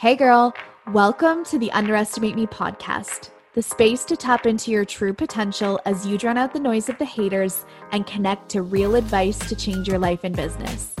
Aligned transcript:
Hey, 0.00 0.16
girl. 0.16 0.54
Welcome 0.94 1.44
to 1.44 1.58
the 1.58 1.70
Underestimate 1.72 2.34
Me 2.34 2.46
podcast, 2.46 3.28
the 3.52 3.60
space 3.60 4.02
to 4.06 4.16
tap 4.16 4.46
into 4.46 4.70
your 4.70 4.86
true 4.86 5.12
potential 5.12 5.78
as 5.84 6.06
you 6.06 6.16
drown 6.16 6.38
out 6.38 6.54
the 6.54 6.58
noise 6.58 6.88
of 6.88 6.96
the 6.96 7.04
haters 7.04 7.66
and 7.92 8.06
connect 8.06 8.48
to 8.52 8.62
real 8.62 8.94
advice 8.94 9.38
to 9.40 9.54
change 9.54 9.86
your 9.86 9.98
life 9.98 10.20
and 10.24 10.34
business. 10.34 10.96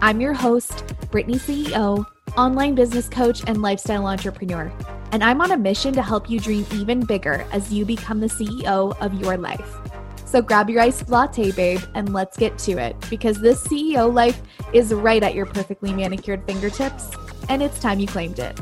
I'm 0.00 0.20
your 0.20 0.32
host, 0.32 0.84
Brittany 1.10 1.40
CEO, 1.40 2.06
online 2.36 2.76
business 2.76 3.08
coach, 3.08 3.42
and 3.48 3.62
lifestyle 3.62 4.06
entrepreneur. 4.06 4.72
And 5.10 5.24
I'm 5.24 5.40
on 5.40 5.50
a 5.50 5.56
mission 5.56 5.92
to 5.94 6.02
help 6.02 6.30
you 6.30 6.38
dream 6.38 6.64
even 6.72 7.00
bigger 7.00 7.44
as 7.50 7.72
you 7.72 7.84
become 7.84 8.20
the 8.20 8.28
CEO 8.28 8.96
of 9.00 9.14
your 9.14 9.36
life. 9.36 9.76
So 10.24 10.40
grab 10.40 10.70
your 10.70 10.82
iced 10.82 11.08
latte, 11.08 11.50
babe, 11.50 11.80
and 11.94 12.12
let's 12.12 12.36
get 12.36 12.58
to 12.58 12.78
it 12.78 12.94
because 13.10 13.40
this 13.40 13.66
CEO 13.66 14.14
life 14.14 14.40
is 14.72 14.94
right 14.94 15.24
at 15.24 15.34
your 15.34 15.46
perfectly 15.46 15.92
manicured 15.92 16.44
fingertips, 16.46 17.10
and 17.48 17.62
it's 17.62 17.78
time 17.78 18.00
you 18.00 18.06
claimed 18.06 18.38
it. 18.38 18.58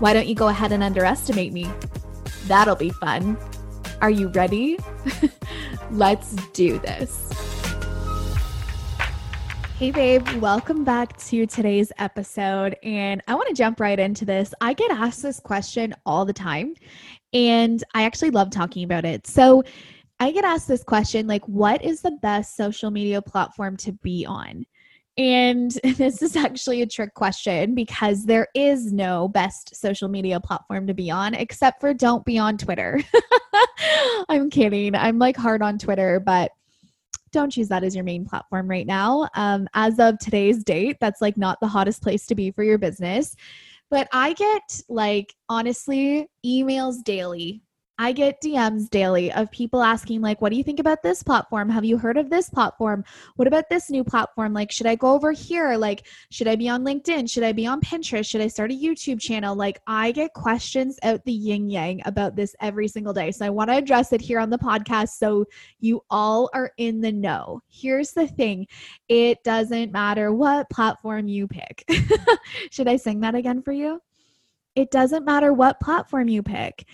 Why 0.00 0.12
don't 0.12 0.26
you 0.26 0.34
go 0.34 0.48
ahead 0.48 0.72
and 0.72 0.82
underestimate 0.82 1.52
me? 1.52 1.70
That'll 2.46 2.76
be 2.76 2.90
fun. 2.90 3.36
Are 4.00 4.10
you 4.10 4.28
ready? 4.28 4.78
let's 5.90 6.34
do 6.52 6.78
this. 6.78 7.32
Hey, 9.76 9.92
babe, 9.92 10.26
welcome 10.40 10.82
back 10.82 11.16
to 11.26 11.46
today's 11.46 11.92
episode. 11.98 12.76
And 12.82 13.22
I 13.28 13.34
want 13.34 13.48
to 13.48 13.54
jump 13.54 13.78
right 13.80 13.98
into 13.98 14.24
this. 14.24 14.52
I 14.60 14.72
get 14.72 14.90
asked 14.90 15.22
this 15.22 15.38
question 15.38 15.94
all 16.04 16.24
the 16.24 16.32
time, 16.32 16.74
and 17.32 17.82
I 17.94 18.02
actually 18.02 18.30
love 18.30 18.50
talking 18.50 18.82
about 18.82 19.04
it. 19.04 19.26
So, 19.26 19.62
I 20.20 20.32
get 20.32 20.44
asked 20.44 20.66
this 20.66 20.82
question 20.82 21.28
like, 21.28 21.44
what 21.46 21.84
is 21.84 22.02
the 22.02 22.10
best 22.10 22.56
social 22.56 22.90
media 22.90 23.22
platform 23.22 23.76
to 23.78 23.92
be 23.92 24.26
on? 24.26 24.66
And 25.18 25.72
this 25.82 26.22
is 26.22 26.36
actually 26.36 26.80
a 26.80 26.86
trick 26.86 27.12
question 27.14 27.74
because 27.74 28.24
there 28.24 28.46
is 28.54 28.92
no 28.92 29.28
best 29.28 29.74
social 29.74 30.08
media 30.08 30.40
platform 30.40 30.86
to 30.86 30.94
be 30.94 31.10
on 31.10 31.34
except 31.34 31.80
for 31.80 31.92
don't 31.92 32.24
be 32.24 32.38
on 32.38 32.56
Twitter. 32.56 33.00
I'm 34.28 34.48
kidding. 34.48 34.94
I'm 34.94 35.18
like 35.18 35.36
hard 35.36 35.60
on 35.60 35.78
Twitter, 35.78 36.20
but 36.20 36.52
don't 37.32 37.54
use 37.56 37.68
that 37.68 37.84
as 37.84 37.94
your 37.94 38.04
main 38.04 38.24
platform 38.24 38.68
right 38.70 38.86
now. 38.86 39.28
Um, 39.34 39.68
as 39.74 39.98
of 39.98 40.18
today's 40.18 40.64
date, 40.64 40.96
that's 41.00 41.20
like 41.20 41.36
not 41.36 41.58
the 41.60 41.66
hottest 41.66 42.02
place 42.02 42.24
to 42.26 42.34
be 42.34 42.50
for 42.52 42.62
your 42.62 42.78
business. 42.78 43.36
But 43.90 44.08
I 44.12 44.32
get 44.34 44.80
like 44.88 45.34
honestly 45.48 46.28
emails 46.46 47.02
daily 47.04 47.62
I 48.00 48.12
get 48.12 48.40
DMs 48.40 48.88
daily 48.88 49.32
of 49.32 49.50
people 49.50 49.82
asking, 49.82 50.20
like, 50.20 50.40
what 50.40 50.50
do 50.50 50.56
you 50.56 50.62
think 50.62 50.78
about 50.78 51.02
this 51.02 51.20
platform? 51.20 51.68
Have 51.68 51.84
you 51.84 51.98
heard 51.98 52.16
of 52.16 52.30
this 52.30 52.48
platform? 52.48 53.04
What 53.34 53.48
about 53.48 53.68
this 53.68 53.90
new 53.90 54.04
platform? 54.04 54.52
Like, 54.52 54.70
should 54.70 54.86
I 54.86 54.94
go 54.94 55.12
over 55.12 55.32
here? 55.32 55.76
Like, 55.76 56.06
should 56.30 56.46
I 56.46 56.54
be 56.54 56.68
on 56.68 56.84
LinkedIn? 56.84 57.28
Should 57.28 57.42
I 57.42 57.50
be 57.50 57.66
on 57.66 57.80
Pinterest? 57.80 58.24
Should 58.28 58.40
I 58.40 58.46
start 58.46 58.70
a 58.70 58.74
YouTube 58.74 59.20
channel? 59.20 59.56
Like, 59.56 59.80
I 59.88 60.12
get 60.12 60.32
questions 60.32 60.96
out 61.02 61.24
the 61.24 61.32
yin 61.32 61.68
yang 61.70 62.00
about 62.04 62.36
this 62.36 62.54
every 62.60 62.86
single 62.86 63.12
day. 63.12 63.32
So 63.32 63.44
I 63.44 63.50
want 63.50 63.68
to 63.70 63.76
address 63.76 64.12
it 64.12 64.20
here 64.20 64.38
on 64.38 64.50
the 64.50 64.58
podcast 64.58 65.10
so 65.10 65.46
you 65.80 66.00
all 66.08 66.50
are 66.54 66.70
in 66.76 67.00
the 67.00 67.10
know. 67.10 67.62
Here's 67.66 68.12
the 68.12 68.28
thing 68.28 68.68
it 69.08 69.42
doesn't 69.42 69.90
matter 69.90 70.32
what 70.32 70.70
platform 70.70 71.26
you 71.26 71.48
pick. 71.48 71.84
should 72.70 72.86
I 72.86 72.96
sing 72.96 73.20
that 73.20 73.34
again 73.34 73.60
for 73.60 73.72
you? 73.72 74.00
It 74.76 74.92
doesn't 74.92 75.24
matter 75.24 75.52
what 75.52 75.80
platform 75.80 76.28
you 76.28 76.44
pick. 76.44 76.86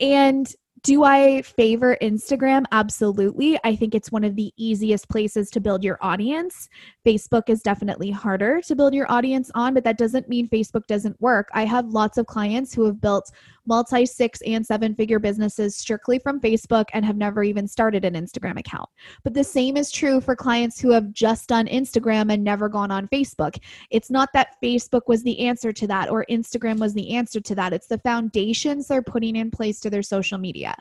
And 0.00 0.52
do 0.82 1.02
I 1.02 1.42
favor 1.42 1.96
Instagram? 2.00 2.64
Absolutely. 2.70 3.58
I 3.64 3.74
think 3.74 3.94
it's 3.94 4.12
one 4.12 4.24
of 4.24 4.36
the 4.36 4.52
easiest 4.56 5.08
places 5.08 5.50
to 5.50 5.60
build 5.60 5.82
your 5.82 5.98
audience. 6.00 6.68
Facebook 7.04 7.48
is 7.48 7.62
definitely 7.62 8.10
harder 8.10 8.60
to 8.62 8.76
build 8.76 8.94
your 8.94 9.10
audience 9.10 9.50
on, 9.54 9.74
but 9.74 9.84
that 9.84 9.98
doesn't 9.98 10.28
mean 10.28 10.48
Facebook 10.48 10.86
doesn't 10.86 11.20
work. 11.20 11.48
I 11.52 11.64
have 11.64 11.86
lots 11.88 12.16
of 12.16 12.26
clients 12.26 12.72
who 12.72 12.84
have 12.84 13.00
built 13.00 13.32
multi 13.68 14.06
six 14.06 14.40
and 14.46 14.66
seven 14.66 14.94
figure 14.94 15.18
businesses 15.18 15.76
strictly 15.76 16.18
from 16.18 16.40
Facebook 16.40 16.86
and 16.94 17.04
have 17.04 17.16
never 17.16 17.44
even 17.44 17.68
started 17.68 18.04
an 18.04 18.14
Instagram 18.14 18.58
account. 18.58 18.88
But 19.22 19.34
the 19.34 19.44
same 19.44 19.76
is 19.76 19.92
true 19.92 20.20
for 20.20 20.34
clients 20.34 20.80
who 20.80 20.90
have 20.90 21.12
just 21.12 21.48
done 21.48 21.66
Instagram 21.66 22.32
and 22.32 22.42
never 22.42 22.68
gone 22.68 22.90
on 22.90 23.06
Facebook. 23.08 23.58
It's 23.90 24.10
not 24.10 24.30
that 24.32 24.56
Facebook 24.62 25.02
was 25.06 25.22
the 25.22 25.38
answer 25.40 25.72
to 25.72 25.86
that 25.86 26.10
or 26.10 26.24
Instagram 26.30 26.78
was 26.78 26.94
the 26.94 27.14
answer 27.14 27.40
to 27.40 27.54
that. 27.54 27.72
It's 27.72 27.86
the 27.86 27.98
foundations 27.98 28.88
they're 28.88 29.02
putting 29.02 29.36
in 29.36 29.50
place 29.50 29.78
to 29.80 29.90
their 29.90 30.02
social 30.02 30.38
media. 30.38 30.74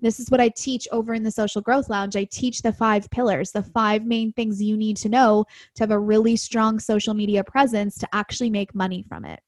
This 0.00 0.18
is 0.18 0.30
what 0.30 0.40
I 0.40 0.48
teach 0.48 0.88
over 0.90 1.14
in 1.14 1.22
the 1.22 1.30
Social 1.30 1.60
Growth 1.62 1.88
Lounge. 1.88 2.16
I 2.16 2.24
teach 2.24 2.60
the 2.60 2.72
five 2.72 3.08
pillars, 3.10 3.52
the 3.52 3.62
five 3.62 4.04
main 4.04 4.32
things 4.32 4.60
you 4.60 4.76
need 4.76 4.96
to 4.98 5.08
know 5.08 5.44
to 5.76 5.82
have 5.84 5.92
a 5.92 5.98
really 5.98 6.34
strong 6.34 6.80
social 6.80 7.14
media 7.14 7.44
presence 7.44 7.96
to 7.98 8.08
actually 8.12 8.50
make 8.50 8.74
money 8.74 9.04
from 9.08 9.24
it. 9.24 9.40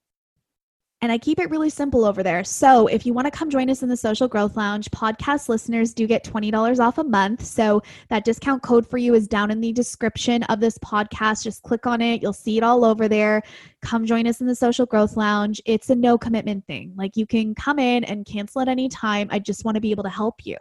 And 1.05 1.13
I 1.13 1.19
keep 1.19 1.39
it 1.39 1.51
really 1.51 1.69
simple 1.69 2.07
over 2.07 2.23
there. 2.23 2.43
So 2.45 2.87
if 2.87 3.05
you 3.05 3.13
want 3.13 3.27
to 3.27 3.31
come 3.31 3.51
join 3.51 3.69
us 3.69 3.83
in 3.83 3.91
the 3.91 3.97
Social 3.97 4.27
Growth 4.27 4.57
Lounge, 4.57 4.91
podcast 4.91 5.51
listeners 5.51 5.93
do 5.93 6.07
get 6.07 6.25
$20 6.25 6.79
off 6.81 6.97
a 6.97 7.05
month. 7.05 7.45
So 7.45 7.83
that 8.09 8.25
discount 8.25 8.63
code 8.63 8.89
for 8.89 8.97
you 8.97 9.13
is 9.13 9.29
down 9.29 9.51
in 9.51 9.61
the 9.61 9.71
description 9.71 10.45
of 10.45 10.61
this 10.61 10.79
podcast. 10.79 11.45
Just 11.45 11.63
click 11.63 11.87
on 11.87 12.01
it, 12.01 12.23
you'll 12.23 12.33
see 12.33 12.57
it 12.57 12.63
all 12.63 12.87
over 12.87 13.07
there. 13.07 13.43
Come 13.83 14.07
join 14.07 14.27
us 14.27 14.41
in 14.41 14.47
the 14.47 14.55
Social 14.55 14.87
Growth 14.87 15.15
Lounge. 15.15 15.61
It's 15.67 15.91
a 15.91 15.95
no 15.95 16.17
commitment 16.17 16.67
thing. 16.67 16.95
Like 16.97 17.19
you 17.19 17.27
can 17.27 17.55
come 17.55 17.79
in 17.79 18.05
and 18.05 18.25
cancel 18.25 18.63
at 18.63 18.69
any 18.69 18.89
time. 18.89 19.29
I 19.31 19.41
just 19.41 19.63
want 19.63 19.75
to 19.75 19.83
be 19.83 19.91
able 19.91 20.05
to 20.05 20.09
help 20.09 20.47
you. 20.47 20.57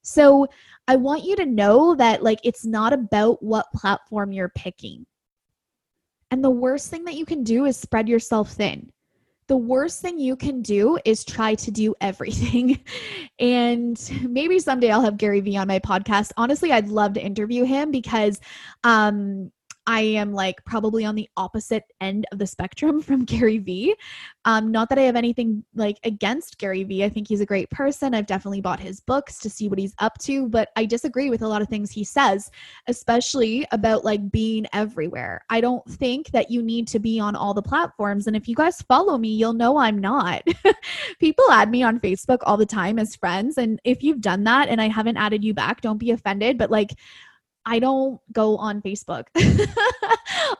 So 0.00 0.46
I 0.88 0.96
want 0.96 1.24
you 1.24 1.36
to 1.36 1.44
know 1.44 1.94
that 1.96 2.22
like 2.22 2.38
it's 2.42 2.64
not 2.64 2.94
about 2.94 3.42
what 3.42 3.70
platform 3.74 4.32
you're 4.32 4.48
picking. 4.48 5.04
And 6.30 6.42
the 6.42 6.48
worst 6.48 6.88
thing 6.88 7.04
that 7.04 7.16
you 7.16 7.26
can 7.26 7.44
do 7.44 7.66
is 7.66 7.76
spread 7.76 8.08
yourself 8.08 8.52
thin 8.52 8.90
the 9.46 9.56
worst 9.56 10.00
thing 10.00 10.18
you 10.18 10.36
can 10.36 10.62
do 10.62 10.98
is 11.04 11.24
try 11.24 11.54
to 11.56 11.70
do 11.70 11.94
everything. 12.00 12.80
and 13.38 13.98
maybe 14.28 14.58
someday 14.58 14.90
I'll 14.90 15.02
have 15.02 15.16
Gary 15.18 15.40
Vee 15.40 15.56
on 15.56 15.68
my 15.68 15.78
podcast. 15.78 16.32
Honestly, 16.36 16.72
I'd 16.72 16.88
love 16.88 17.14
to 17.14 17.22
interview 17.22 17.64
him 17.64 17.90
because 17.90 18.40
um, 18.84 19.50
I 19.86 20.00
am 20.00 20.32
like 20.32 20.64
probably 20.64 21.04
on 21.04 21.14
the 21.14 21.28
opposite 21.36 21.84
end 22.00 22.26
of 22.32 22.38
the 22.38 22.46
spectrum 22.46 23.02
from 23.02 23.24
Gary 23.24 23.58
Vee. 23.58 23.94
Um, 24.44 24.70
not 24.70 24.88
that 24.88 24.98
I 24.98 25.02
have 25.02 25.16
anything 25.16 25.64
like 25.74 25.98
against 26.04 26.58
Gary 26.58 26.84
Vee. 26.84 27.04
I 27.04 27.08
think 27.08 27.28
he's 27.28 27.40
a 27.40 27.46
great 27.46 27.70
person. 27.70 28.14
I've 28.14 28.26
definitely 28.26 28.60
bought 28.60 28.80
his 28.80 29.00
books 29.00 29.38
to 29.40 29.50
see 29.50 29.68
what 29.68 29.78
he's 29.78 29.94
up 29.98 30.18
to, 30.18 30.48
but 30.48 30.70
I 30.76 30.84
disagree 30.84 31.30
with 31.30 31.42
a 31.42 31.48
lot 31.48 31.62
of 31.62 31.68
things 31.68 31.90
he 31.90 32.04
says, 32.04 32.50
especially 32.86 33.66
about 33.72 34.04
like 34.04 34.30
being 34.30 34.66
everywhere. 34.72 35.44
I 35.50 35.60
don't 35.60 35.84
think 35.86 36.30
that 36.30 36.50
you 36.50 36.62
need 36.62 36.88
to 36.88 36.98
be 36.98 37.20
on 37.20 37.36
all 37.36 37.54
the 37.54 37.62
platforms. 37.62 38.26
And 38.26 38.36
if 38.36 38.48
you 38.48 38.54
guys 38.54 38.82
follow 38.82 39.18
me, 39.18 39.28
you'll 39.28 39.52
know 39.52 39.76
I'm 39.76 39.98
not. 39.98 40.46
People 41.20 41.50
add 41.50 41.70
me 41.70 41.82
on 41.82 42.00
Facebook 42.00 42.38
all 42.42 42.56
the 42.56 42.66
time 42.66 42.98
as 42.98 43.16
friends. 43.16 43.58
And 43.58 43.80
if 43.84 44.02
you've 44.02 44.20
done 44.20 44.44
that 44.44 44.68
and 44.68 44.80
I 44.80 44.88
haven't 44.88 45.16
added 45.16 45.44
you 45.44 45.54
back, 45.54 45.80
don't 45.80 45.98
be 45.98 46.10
offended. 46.10 46.58
But 46.58 46.70
like, 46.70 46.94
I 47.66 47.78
don't 47.78 48.20
go 48.32 48.56
on 48.56 48.82
Facebook. 48.82 49.26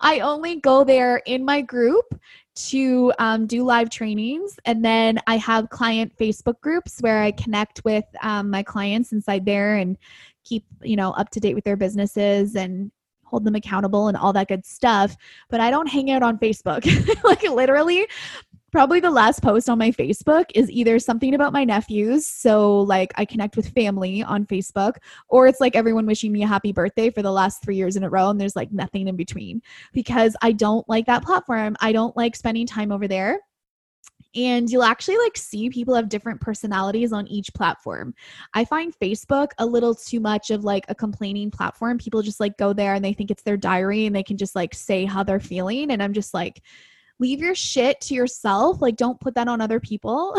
I 0.00 0.20
only 0.20 0.56
go 0.56 0.84
there 0.84 1.18
in 1.26 1.44
my 1.44 1.60
group 1.60 2.18
to 2.54 3.12
um, 3.18 3.46
do 3.46 3.64
live 3.64 3.90
trainings. 3.90 4.58
And 4.64 4.84
then 4.84 5.18
I 5.26 5.36
have 5.38 5.70
client 5.70 6.16
Facebook 6.18 6.60
groups 6.60 7.00
where 7.00 7.22
I 7.22 7.32
connect 7.32 7.84
with 7.84 8.04
um, 8.22 8.50
my 8.50 8.62
clients 8.62 9.12
inside 9.12 9.44
there 9.44 9.76
and 9.76 9.98
keep, 10.44 10.64
you 10.82 10.96
know, 10.96 11.12
up 11.12 11.30
to 11.30 11.40
date 11.40 11.54
with 11.54 11.64
their 11.64 11.76
businesses 11.76 12.54
and 12.54 12.90
hold 13.24 13.44
them 13.44 13.56
accountable 13.56 14.08
and 14.08 14.16
all 14.16 14.32
that 14.32 14.48
good 14.48 14.64
stuff. 14.64 15.16
But 15.50 15.60
I 15.60 15.70
don't 15.70 15.88
hang 15.88 16.10
out 16.10 16.22
on 16.22 16.38
Facebook. 16.38 16.84
like 17.24 17.42
literally, 17.42 18.06
probably 18.74 18.98
the 18.98 19.08
last 19.08 19.40
post 19.40 19.70
on 19.70 19.78
my 19.78 19.92
Facebook 19.92 20.46
is 20.52 20.68
either 20.68 20.98
something 20.98 21.32
about 21.32 21.52
my 21.52 21.62
nephews. 21.62 22.26
So, 22.26 22.80
like, 22.80 23.12
I 23.14 23.24
connect 23.24 23.56
with 23.56 23.68
family 23.68 24.20
on 24.24 24.44
Facebook, 24.46 24.96
or 25.28 25.46
it's 25.46 25.60
like 25.60 25.76
everyone 25.76 26.06
wishing 26.06 26.32
me 26.32 26.42
a 26.42 26.48
happy 26.48 26.72
birthday 26.72 27.08
for 27.08 27.22
the 27.22 27.30
last 27.30 27.62
three 27.62 27.76
years 27.76 27.94
in 27.94 28.02
a 28.02 28.10
row. 28.10 28.30
And 28.30 28.40
there's 28.40 28.56
like 28.56 28.72
nothing 28.72 29.06
in 29.06 29.14
between 29.14 29.62
because 29.92 30.34
I 30.42 30.50
don't 30.50 30.88
like 30.88 31.06
that 31.06 31.22
platform. 31.22 31.76
I 31.78 31.92
don't 31.92 32.16
like 32.16 32.34
spending 32.34 32.66
time 32.66 32.90
over 32.90 33.06
there 33.06 33.38
and 34.34 34.68
you'll 34.68 34.82
actually 34.82 35.18
like 35.18 35.36
see 35.36 35.70
people 35.70 35.94
have 35.94 36.08
different 36.08 36.40
personalities 36.40 37.12
on 37.12 37.28
each 37.28 37.54
platform. 37.54 38.12
I 38.54 38.64
find 38.64 38.92
Facebook 38.98 39.50
a 39.58 39.66
little 39.66 39.94
too 39.94 40.18
much 40.18 40.50
of 40.50 40.64
like 40.64 40.84
a 40.88 40.96
complaining 40.96 41.52
platform. 41.52 41.98
People 41.98 42.22
just 42.22 42.40
like 42.40 42.58
go 42.58 42.72
there 42.72 42.94
and 42.94 43.04
they 43.04 43.12
think 43.12 43.30
it's 43.30 43.44
their 43.44 43.56
diary 43.56 44.06
and 44.06 44.16
they 44.16 44.24
can 44.24 44.36
just 44.36 44.56
like 44.56 44.74
say 44.74 45.04
how 45.04 45.22
they're 45.22 45.38
feeling 45.38 45.92
and 45.92 46.02
I'm 46.02 46.12
just 46.12 46.34
like 46.34 46.60
leave 47.18 47.40
your 47.40 47.54
shit 47.54 48.00
to 48.02 48.14
yourself. 48.14 48.82
Like, 48.82 48.96
don't 48.96 49.20
put 49.20 49.34
that 49.34 49.48
on 49.48 49.60
other 49.60 49.80
people. 49.80 50.36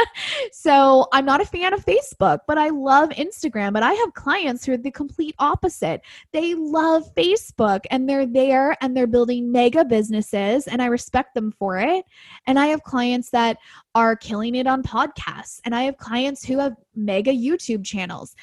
so, 0.52 1.06
I'm 1.12 1.24
not 1.24 1.40
a 1.40 1.44
fan 1.44 1.72
of 1.72 1.84
Facebook, 1.84 2.40
but 2.46 2.58
I 2.58 2.68
love 2.68 3.10
Instagram. 3.10 3.72
But 3.72 3.82
I 3.82 3.94
have 3.94 4.14
clients 4.14 4.64
who 4.64 4.72
are 4.72 4.76
the 4.76 4.90
complete 4.90 5.34
opposite. 5.38 6.02
They 6.32 6.54
love 6.54 7.14
Facebook 7.14 7.80
and 7.90 8.08
they're 8.08 8.26
there 8.26 8.76
and 8.80 8.96
they're 8.96 9.06
building 9.06 9.50
mega 9.50 9.84
businesses, 9.84 10.66
and 10.66 10.82
I 10.82 10.86
respect 10.86 11.34
them 11.34 11.52
for 11.52 11.78
it. 11.78 12.04
And 12.46 12.58
I 12.58 12.66
have 12.66 12.82
clients 12.82 13.30
that 13.30 13.58
are 13.94 14.16
killing 14.16 14.54
it 14.54 14.66
on 14.66 14.82
podcasts, 14.82 15.60
and 15.64 15.74
I 15.74 15.82
have 15.82 15.96
clients 15.96 16.44
who 16.44 16.58
have 16.58 16.76
mega 16.94 17.32
YouTube 17.32 17.84
channels 17.84 18.34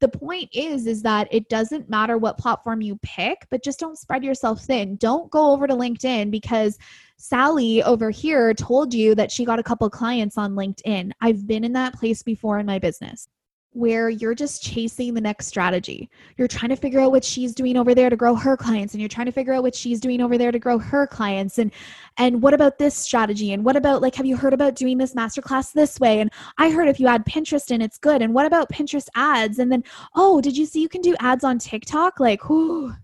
the 0.00 0.08
point 0.08 0.50
is 0.52 0.86
is 0.86 1.02
that 1.02 1.28
it 1.30 1.48
doesn't 1.48 1.88
matter 1.88 2.18
what 2.18 2.36
platform 2.36 2.82
you 2.82 2.98
pick 3.02 3.46
but 3.50 3.64
just 3.64 3.78
don't 3.78 3.98
spread 3.98 4.22
yourself 4.22 4.60
thin 4.62 4.96
don't 4.96 5.30
go 5.30 5.52
over 5.52 5.66
to 5.66 5.74
linkedin 5.74 6.30
because 6.30 6.78
Sally 7.16 7.82
over 7.82 8.10
here 8.10 8.52
told 8.54 8.92
you 8.92 9.14
that 9.14 9.30
she 9.30 9.44
got 9.44 9.58
a 9.58 9.62
couple 9.62 9.88
clients 9.88 10.36
on 10.36 10.54
LinkedIn. 10.54 11.12
I've 11.20 11.46
been 11.46 11.64
in 11.64 11.72
that 11.74 11.94
place 11.94 12.22
before 12.22 12.58
in 12.58 12.66
my 12.66 12.78
business 12.78 13.28
where 13.74 14.08
you're 14.08 14.34
just 14.34 14.62
chasing 14.62 15.14
the 15.14 15.20
next 15.20 15.48
strategy. 15.48 16.08
You're 16.36 16.48
trying 16.48 16.70
to 16.70 16.76
figure 16.76 17.00
out 17.00 17.10
what 17.10 17.24
she's 17.24 17.52
doing 17.52 17.76
over 17.76 17.92
there 17.92 18.08
to 18.08 18.16
grow 18.16 18.36
her 18.36 18.56
clients 18.56 18.94
and 18.94 19.00
you're 19.00 19.08
trying 19.08 19.26
to 19.26 19.32
figure 19.32 19.52
out 19.52 19.64
what 19.64 19.74
she's 19.74 20.00
doing 20.00 20.20
over 20.20 20.38
there 20.38 20.52
to 20.52 20.60
grow 20.60 20.78
her 20.78 21.06
clients. 21.08 21.58
And 21.58 21.72
and 22.16 22.40
what 22.40 22.54
about 22.54 22.78
this 22.78 22.94
strategy? 22.94 23.52
And 23.52 23.64
what 23.64 23.76
about 23.76 24.00
like 24.00 24.14
have 24.14 24.26
you 24.26 24.36
heard 24.36 24.54
about 24.54 24.76
doing 24.76 24.96
this 24.96 25.14
masterclass 25.14 25.72
this 25.72 25.98
way? 25.98 26.20
And 26.20 26.30
I 26.56 26.70
heard 26.70 26.88
if 26.88 27.00
you 27.00 27.08
add 27.08 27.26
Pinterest 27.26 27.72
in 27.72 27.82
it's 27.82 27.98
good. 27.98 28.22
And 28.22 28.32
what 28.32 28.46
about 28.46 28.70
Pinterest 28.70 29.08
ads? 29.16 29.58
And 29.58 29.70
then 29.70 29.82
oh, 30.14 30.40
did 30.40 30.56
you 30.56 30.66
see 30.66 30.80
you 30.80 30.88
can 30.88 31.02
do 31.02 31.16
ads 31.18 31.42
on 31.42 31.58
TikTok? 31.58 32.20
Like 32.20 32.48
whoo 32.48 32.94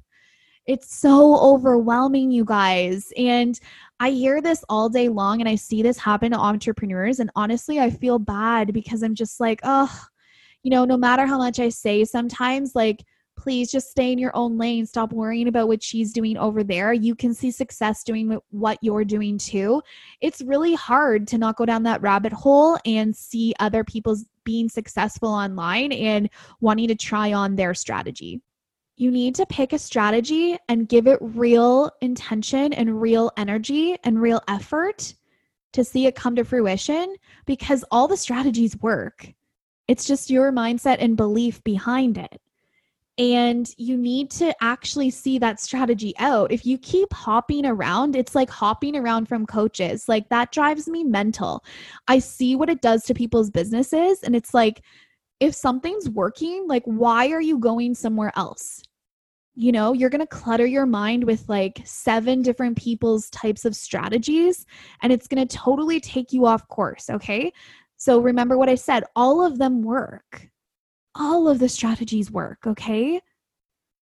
it's 0.66 0.94
so 0.94 1.38
overwhelming 1.40 2.30
you 2.30 2.44
guys 2.44 3.12
and 3.16 3.58
I 3.98 4.10
hear 4.10 4.40
this 4.40 4.64
all 4.68 4.88
day 4.88 5.08
long 5.08 5.40
and 5.40 5.48
I 5.48 5.56
see 5.56 5.82
this 5.82 5.98
happen 5.98 6.32
to 6.32 6.38
entrepreneurs 6.38 7.20
and 7.20 7.30
honestly 7.34 7.80
I 7.80 7.90
feel 7.90 8.18
bad 8.18 8.72
because 8.72 9.02
I'm 9.02 9.14
just 9.14 9.40
like, 9.40 9.60
"Oh, 9.62 10.06
you 10.62 10.70
know, 10.70 10.84
no 10.84 10.96
matter 10.96 11.26
how 11.26 11.38
much 11.38 11.58
I 11.58 11.68
say 11.70 12.04
sometimes, 12.04 12.74
like, 12.74 13.04
please 13.36 13.70
just 13.70 13.90
stay 13.90 14.12
in 14.12 14.18
your 14.18 14.36
own 14.36 14.58
lane. 14.58 14.84
Stop 14.84 15.12
worrying 15.12 15.48
about 15.48 15.66
what 15.66 15.82
she's 15.82 16.12
doing 16.12 16.36
over 16.36 16.62
there. 16.62 16.92
You 16.92 17.14
can 17.14 17.32
see 17.32 17.50
success 17.50 18.04
doing 18.04 18.38
what 18.50 18.78
you're 18.82 19.04
doing 19.04 19.38
too. 19.38 19.80
It's 20.20 20.42
really 20.42 20.74
hard 20.74 21.26
to 21.28 21.38
not 21.38 21.56
go 21.56 21.64
down 21.64 21.82
that 21.84 22.02
rabbit 22.02 22.34
hole 22.34 22.78
and 22.84 23.16
see 23.16 23.54
other 23.58 23.82
people's 23.82 24.26
being 24.44 24.68
successful 24.68 25.30
online 25.30 25.92
and 25.92 26.28
wanting 26.60 26.88
to 26.88 26.94
try 26.94 27.32
on 27.32 27.56
their 27.56 27.72
strategy. 27.72 28.42
You 29.00 29.10
need 29.10 29.34
to 29.36 29.46
pick 29.46 29.72
a 29.72 29.78
strategy 29.78 30.58
and 30.68 30.86
give 30.86 31.06
it 31.06 31.16
real 31.22 31.90
intention 32.02 32.74
and 32.74 33.00
real 33.00 33.32
energy 33.38 33.96
and 34.04 34.20
real 34.20 34.42
effort 34.46 35.14
to 35.72 35.82
see 35.82 36.04
it 36.04 36.14
come 36.14 36.36
to 36.36 36.44
fruition 36.44 37.16
because 37.46 37.82
all 37.90 38.06
the 38.06 38.18
strategies 38.18 38.76
work. 38.82 39.32
It's 39.88 40.04
just 40.04 40.28
your 40.28 40.52
mindset 40.52 40.98
and 41.00 41.16
belief 41.16 41.64
behind 41.64 42.18
it. 42.18 42.42
And 43.16 43.66
you 43.78 43.96
need 43.96 44.30
to 44.32 44.54
actually 44.62 45.08
see 45.08 45.38
that 45.38 45.60
strategy 45.60 46.12
out. 46.18 46.52
If 46.52 46.66
you 46.66 46.76
keep 46.76 47.10
hopping 47.14 47.64
around, 47.64 48.16
it's 48.16 48.34
like 48.34 48.50
hopping 48.50 48.96
around 48.96 49.28
from 49.28 49.46
coaches. 49.46 50.10
Like 50.10 50.28
that 50.28 50.52
drives 50.52 50.88
me 50.88 51.04
mental. 51.04 51.64
I 52.06 52.18
see 52.18 52.54
what 52.54 52.68
it 52.68 52.82
does 52.82 53.04
to 53.04 53.14
people's 53.14 53.48
businesses. 53.48 54.22
And 54.22 54.36
it's 54.36 54.52
like, 54.52 54.82
if 55.40 55.54
something's 55.54 56.10
working, 56.10 56.68
like, 56.68 56.82
why 56.84 57.30
are 57.30 57.40
you 57.40 57.58
going 57.58 57.94
somewhere 57.94 58.30
else? 58.36 58.82
You 59.54 59.72
know 59.72 59.92
you're 59.92 60.10
going 60.10 60.20
to 60.20 60.26
clutter 60.26 60.66
your 60.66 60.86
mind 60.86 61.24
with 61.24 61.48
like 61.48 61.80
seven 61.84 62.40
different 62.40 62.78
people's 62.78 63.28
types 63.30 63.64
of 63.64 63.74
strategies 63.74 64.64
and 65.02 65.12
it's 65.12 65.26
going 65.26 65.46
to 65.46 65.56
totally 65.56 66.00
take 66.00 66.32
you 66.32 66.46
off 66.46 66.66
course 66.68 67.10
okay 67.10 67.52
so 68.00 68.18
remember 68.18 68.56
what 68.56 68.70
I 68.70 68.76
said 68.76 69.04
all 69.14 69.44
of 69.44 69.58
them 69.58 69.82
work. 69.82 70.48
All 71.14 71.48
of 71.48 71.58
the 71.58 71.68
strategies 71.68 72.30
work, 72.30 72.66
okay? 72.66 73.20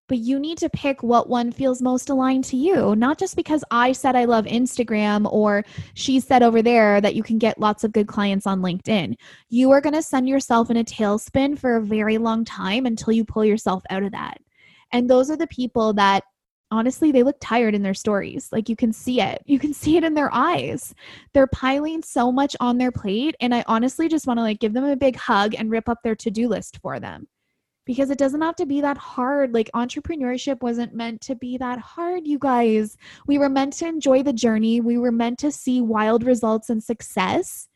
But 0.07 0.19
you 0.19 0.39
need 0.39 0.59
to 0.59 0.69
pick 0.69 1.01
what 1.01 1.29
one 1.29 1.51
feels 1.51 1.81
most 1.81 2.11
aligned 2.11 2.43
to 2.45 2.57
you, 2.57 2.95
not 2.95 3.17
just 3.17 3.35
because 3.35 3.63
I 3.71 3.93
said 3.93 4.15
I 4.15 4.25
love 4.25 4.45
Instagram 4.45 5.27
or 5.33 5.65
she 5.95 6.19
said 6.19 6.43
over 6.43 6.61
there 6.61 7.01
that 7.01 7.15
you 7.15 7.23
can 7.23 7.39
get 7.39 7.59
lots 7.59 7.83
of 7.83 7.91
good 7.91 8.07
clients 8.07 8.45
on 8.45 8.61
LinkedIn. 8.61 9.15
You 9.49 9.71
are 9.71 9.81
going 9.81 9.95
to 9.95 10.03
send 10.03 10.29
yourself 10.29 10.69
in 10.69 10.77
a 10.77 10.83
tailspin 10.83 11.57
for 11.57 11.77
a 11.77 11.81
very 11.81 12.19
long 12.19 12.45
time 12.45 12.85
until 12.85 13.13
you 13.13 13.25
pull 13.25 13.45
yourself 13.45 13.81
out 13.89 14.03
of 14.03 14.11
that. 14.11 14.37
And 14.91 15.09
those 15.09 15.29
are 15.29 15.37
the 15.37 15.47
people 15.47 15.93
that 15.93 16.23
honestly 16.71 17.11
they 17.11 17.23
look 17.23 17.37
tired 17.39 17.75
in 17.75 17.81
their 17.81 17.93
stories. 17.93 18.49
Like 18.51 18.69
you 18.69 18.75
can 18.75 18.91
see 18.91 19.21
it. 19.21 19.41
You 19.45 19.59
can 19.59 19.73
see 19.81 19.97
it 19.97 20.03
in 20.03 20.13
their 20.13 20.33
eyes. 20.33 20.93
They're 21.33 21.47
piling 21.47 22.01
so 22.01 22.31
much 22.31 22.55
on 22.59 22.77
their 22.77 22.91
plate 22.91 23.35
and 23.39 23.53
i 23.53 23.63
honestly 23.67 24.07
just 24.07 24.27
want 24.27 24.37
to 24.37 24.43
like 24.43 24.59
give 24.59 24.73
them 24.73 24.83
a 24.83 24.95
big 24.95 25.15
hug 25.15 25.55
and 25.55 25.71
rip 25.71 25.89
up 25.89 25.99
their 26.03 26.15
to-do 26.15 26.47
list 26.47 26.79
for 26.81 26.99
them. 26.99 27.27
Because 27.85 28.09
it 28.09 28.17
doesn't 28.17 28.41
have 28.41 28.57
to 28.57 28.65
be 28.65 28.81
that 28.81 28.97
hard. 28.97 29.53
Like 29.53 29.71
entrepreneurship 29.73 30.61
wasn't 30.61 30.93
meant 30.93 31.21
to 31.21 31.35
be 31.35 31.57
that 31.57 31.79
hard 31.79 32.27
you 32.27 32.37
guys. 32.37 32.97
We 33.27 33.37
were 33.37 33.47
meant 33.47 33.73
to 33.73 33.87
enjoy 33.87 34.23
the 34.23 34.33
journey. 34.33 34.81
We 34.81 34.97
were 34.97 35.11
meant 35.11 35.39
to 35.39 35.53
see 35.53 35.79
wild 35.79 36.25
results 36.25 36.69
and 36.69 36.83
success. 36.83 37.69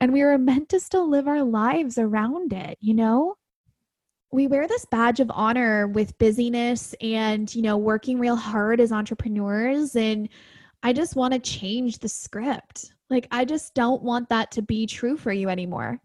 And 0.00 0.12
we 0.12 0.24
were 0.24 0.38
meant 0.38 0.68
to 0.70 0.80
still 0.80 1.08
live 1.08 1.28
our 1.28 1.44
lives 1.44 1.98
around 1.98 2.52
it 2.52 2.78
you 2.80 2.94
know 2.94 3.36
we 4.30 4.46
wear 4.46 4.68
this 4.68 4.84
badge 4.84 5.20
of 5.20 5.30
honor 5.32 5.88
with 5.88 6.18
busyness 6.18 6.94
and 7.00 7.54
you 7.54 7.62
know 7.62 7.76
working 7.76 8.18
real 8.18 8.36
hard 8.36 8.80
as 8.80 8.92
entrepreneurs 8.92 9.96
and 9.96 10.28
i 10.82 10.92
just 10.92 11.16
want 11.16 11.32
to 11.32 11.40
change 11.40 11.98
the 11.98 12.08
script. 12.08 12.92
Like 13.10 13.26
i 13.30 13.44
just 13.44 13.74
don't 13.74 14.02
want 14.02 14.28
that 14.28 14.50
to 14.52 14.62
be 14.62 14.86
true 14.86 15.16
for 15.16 15.32
you 15.32 15.48
anymore. 15.48 15.98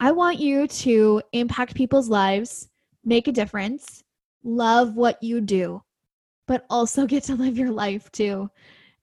I 0.00 0.12
want 0.12 0.40
you 0.40 0.66
to 0.66 1.22
impact 1.32 1.74
people's 1.74 2.08
lives 2.08 2.68
make 3.04 3.28
a 3.28 3.32
difference 3.32 4.02
love 4.42 4.94
what 4.94 5.22
you 5.22 5.40
do 5.40 5.82
but 6.46 6.66
also 6.68 7.06
get 7.14 7.24
to 7.24 7.34
live 7.34 7.56
your 7.56 7.70
life 7.70 8.10
too. 8.12 8.50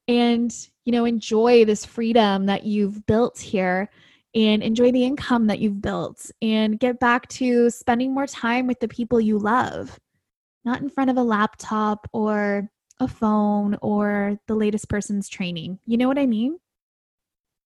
And 0.07 0.53
you 0.85 0.91
know 0.91 1.05
enjoy 1.05 1.65
this 1.65 1.85
freedom 1.85 2.45
that 2.47 2.65
you've 2.65 3.05
built 3.05 3.39
here 3.39 3.89
and 4.33 4.63
enjoy 4.63 4.91
the 4.91 5.03
income 5.03 5.47
that 5.47 5.59
you've 5.59 5.81
built 5.81 6.31
and 6.41 6.79
get 6.79 6.99
back 6.99 7.27
to 7.27 7.69
spending 7.69 8.13
more 8.13 8.27
time 8.27 8.67
with 8.67 8.79
the 8.79 8.87
people 8.87 9.19
you 9.19 9.37
love, 9.37 9.99
not 10.63 10.81
in 10.81 10.89
front 10.89 11.09
of 11.09 11.17
a 11.17 11.23
laptop 11.23 12.07
or 12.13 12.69
a 12.99 13.07
phone 13.07 13.77
or 13.81 14.37
the 14.47 14.55
latest 14.55 14.87
person's 14.89 15.27
training. 15.27 15.79
You 15.85 15.97
know 15.97 16.07
what 16.07 16.19
I 16.19 16.27
mean? 16.27 16.59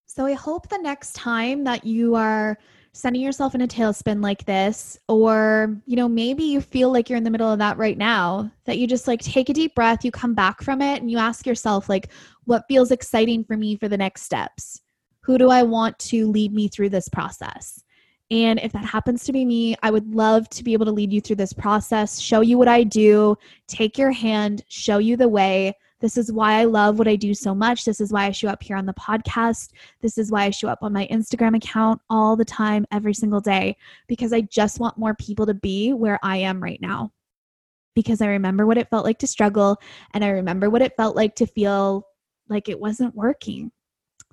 So 0.06 0.24
I 0.24 0.32
hope 0.32 0.68
the 0.68 0.78
next 0.78 1.12
time 1.14 1.64
that 1.64 1.84
you 1.84 2.14
are 2.14 2.58
sending 2.96 3.20
yourself 3.20 3.54
in 3.54 3.60
a 3.60 3.68
tailspin 3.68 4.22
like 4.22 4.46
this 4.46 4.98
or 5.06 5.78
you 5.84 5.96
know 5.96 6.08
maybe 6.08 6.42
you 6.42 6.62
feel 6.62 6.90
like 6.90 7.10
you're 7.10 7.18
in 7.18 7.24
the 7.24 7.30
middle 7.30 7.52
of 7.52 7.58
that 7.58 7.76
right 7.76 7.98
now 7.98 8.50
that 8.64 8.78
you 8.78 8.86
just 8.86 9.06
like 9.06 9.20
take 9.20 9.50
a 9.50 9.52
deep 9.52 9.74
breath 9.74 10.02
you 10.02 10.10
come 10.10 10.32
back 10.32 10.62
from 10.62 10.80
it 10.80 11.02
and 11.02 11.10
you 11.10 11.18
ask 11.18 11.46
yourself 11.46 11.90
like 11.90 12.10
what 12.44 12.64
feels 12.68 12.90
exciting 12.90 13.44
for 13.44 13.54
me 13.54 13.76
for 13.76 13.86
the 13.86 13.98
next 13.98 14.22
steps 14.22 14.80
who 15.26 15.38
do 15.38 15.50
I 15.50 15.64
want 15.64 15.98
to 15.98 16.30
lead 16.30 16.54
me 16.54 16.68
through 16.68 16.90
this 16.90 17.08
process? 17.08 17.82
And 18.30 18.60
if 18.60 18.72
that 18.72 18.84
happens 18.84 19.24
to 19.24 19.32
be 19.32 19.44
me, 19.44 19.74
I 19.82 19.90
would 19.90 20.14
love 20.14 20.48
to 20.50 20.62
be 20.62 20.72
able 20.72 20.86
to 20.86 20.92
lead 20.92 21.12
you 21.12 21.20
through 21.20 21.36
this 21.36 21.52
process, 21.52 22.20
show 22.20 22.42
you 22.42 22.56
what 22.58 22.68
I 22.68 22.84
do, 22.84 23.36
take 23.66 23.98
your 23.98 24.12
hand, 24.12 24.62
show 24.68 24.98
you 24.98 25.16
the 25.16 25.28
way. 25.28 25.74
This 25.98 26.16
is 26.16 26.30
why 26.30 26.60
I 26.60 26.64
love 26.64 27.00
what 27.00 27.08
I 27.08 27.16
do 27.16 27.34
so 27.34 27.56
much. 27.56 27.84
This 27.84 28.00
is 28.00 28.12
why 28.12 28.26
I 28.26 28.30
show 28.30 28.46
up 28.46 28.62
here 28.62 28.76
on 28.76 28.86
the 28.86 28.94
podcast. 28.94 29.72
This 30.00 30.16
is 30.16 30.30
why 30.30 30.44
I 30.44 30.50
show 30.50 30.68
up 30.68 30.84
on 30.84 30.92
my 30.92 31.08
Instagram 31.10 31.56
account 31.56 32.00
all 32.08 32.36
the 32.36 32.44
time, 32.44 32.86
every 32.92 33.14
single 33.14 33.40
day, 33.40 33.76
because 34.06 34.32
I 34.32 34.42
just 34.42 34.78
want 34.78 34.96
more 34.96 35.14
people 35.14 35.44
to 35.46 35.54
be 35.54 35.92
where 35.92 36.20
I 36.22 36.36
am 36.36 36.62
right 36.62 36.80
now. 36.80 37.10
Because 37.96 38.20
I 38.20 38.28
remember 38.28 38.64
what 38.64 38.78
it 38.78 38.90
felt 38.90 39.04
like 39.04 39.18
to 39.18 39.26
struggle, 39.26 39.76
and 40.14 40.24
I 40.24 40.28
remember 40.28 40.70
what 40.70 40.82
it 40.82 40.96
felt 40.96 41.16
like 41.16 41.34
to 41.36 41.46
feel 41.46 42.06
like 42.48 42.68
it 42.68 42.78
wasn't 42.78 43.16
working. 43.16 43.72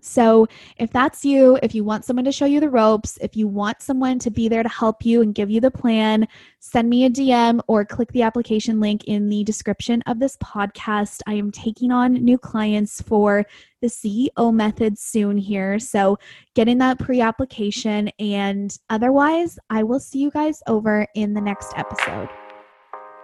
So, 0.04 0.48
if 0.78 0.92
that's 0.92 1.24
you, 1.24 1.58
if 1.64 1.74
you 1.74 1.86
want 1.86 2.04
someone 2.04 2.26
to 2.26 2.32
show 2.32 2.46
you 2.46 2.60
the 2.60 2.70
ropes, 2.70 3.18
if 3.22 3.38
you 3.38 3.48
want 3.48 3.82
someone 3.82 4.20
to 4.20 4.30
be 4.30 4.50
there 4.50 4.62
to 4.62 4.70
help 4.70 5.06
you 5.06 5.22
and 5.22 5.34
give 5.34 5.50
you 5.50 5.62
the 5.62 5.72
plan, 5.72 6.28
send 6.60 6.90
me 6.90 7.06
a 7.06 7.10
DM 7.10 7.62
or 7.68 7.86
click 7.86 8.12
the 8.12 8.22
application 8.22 8.82
link 8.82 9.06
in 9.06 9.30
the 9.30 9.46
description 9.46 10.04
of 10.06 10.20
this 10.20 10.36
podcast. 10.38 11.22
I 11.26 11.36
am 11.36 11.52
taking 11.52 11.92
on 11.92 12.14
new 12.14 12.38
clients 12.38 13.02
for 13.02 13.46
the 13.82 13.88
CEO 13.88 14.54
method 14.54 15.00
soon 15.00 15.38
here. 15.38 15.80
So, 15.80 16.20
get 16.54 16.68
in 16.68 16.80
that 16.80 17.00
pre 17.00 17.22
application. 17.22 18.10
And 18.20 18.78
otherwise, 18.90 19.58
I 19.70 19.84
will 19.84 20.02
see 20.02 20.20
you 20.20 20.32
guys 20.32 20.62
over 20.68 21.08
in 21.16 21.34
the 21.34 21.42
next 21.42 21.74
episode. 21.78 22.28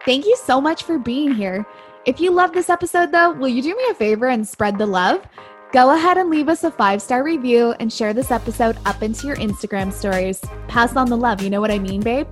Thank 0.06 0.26
you 0.26 0.38
so 0.38 0.62
much 0.62 0.84
for 0.84 0.98
being 0.98 1.34
here. 1.34 1.66
If 2.06 2.22
you 2.22 2.32
love 2.32 2.54
this 2.54 2.70
episode, 2.70 3.12
though, 3.12 3.34
will 3.34 3.50
you 3.50 3.62
do 3.62 3.76
me 3.76 3.84
a 3.92 3.94
favor 3.94 4.28
and 4.28 4.48
spread 4.48 4.78
the 4.78 4.86
love? 4.86 5.28
Go 5.72 5.94
ahead 5.94 6.18
and 6.18 6.32
leave 6.32 6.50
us 6.50 6.64
a 6.64 6.72
five 6.72 7.00
star 7.00 7.24
review 7.24 7.76
and 7.80 7.94
share 7.94 8.12
this 8.12 8.32
episode 8.32 8.76
up 8.86 9.04
into 9.04 9.28
your 9.28 9.36
Instagram 9.36 9.94
stories. 9.94 10.42
Pass 10.68 10.96
on 10.96 11.10
the 11.10 11.16
love, 11.16 11.44
you 11.44 11.50
know 11.52 11.62
what 11.62 11.70
I 11.70 11.78
mean, 11.78 12.02
babe? 12.02 12.28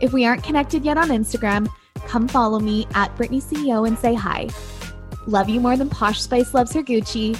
If 0.00 0.14
we 0.14 0.24
aren't 0.24 0.42
connected 0.42 0.82
yet 0.82 0.96
on 0.96 1.08
Instagram, 1.08 1.68
come 2.06 2.26
follow 2.26 2.58
me 2.58 2.86
at 2.94 3.14
Brittany 3.16 3.42
CEO 3.42 3.86
and 3.86 3.98
say 3.98 4.14
hi. 4.14 4.48
Love 5.26 5.50
you 5.50 5.60
more 5.60 5.76
than 5.76 5.90
Posh 5.90 6.22
Spice 6.22 6.54
loves 6.54 6.72
her 6.72 6.82
Gucci. 6.82 7.38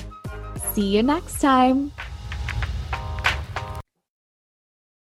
See 0.74 0.94
you 0.94 1.02
next 1.02 1.40
time. 1.40 1.90